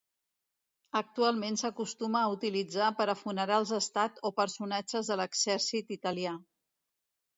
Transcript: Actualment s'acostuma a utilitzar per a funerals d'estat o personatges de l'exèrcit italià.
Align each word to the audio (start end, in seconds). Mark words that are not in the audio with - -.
Actualment 0.99 1.57
s'acostuma 1.61 2.21
a 2.21 2.31
utilitzar 2.35 2.87
per 3.01 3.07
a 3.13 3.17
funerals 3.19 3.75
d'estat 3.75 4.19
o 4.31 4.33
personatges 4.41 5.13
de 5.13 5.19
l'exèrcit 5.23 5.95
italià. 5.99 6.35